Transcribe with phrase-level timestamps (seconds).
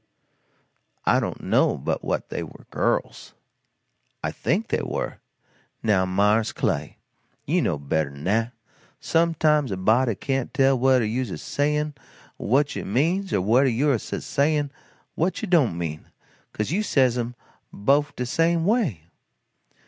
[1.05, 3.35] "I don't know but what they were girls.
[4.23, 5.19] I think they were."
[5.83, 6.97] "Now mars Clay,
[7.45, 8.51] you knows bettern dat.
[8.99, 11.93] Sometimes a body can't tell whedder you's a sayin'
[12.37, 14.71] what you means or whedder you's a sayin'
[15.13, 16.07] what you don't mean,
[16.51, 17.35] 'case you says 'em
[17.71, 19.03] bofe de same way."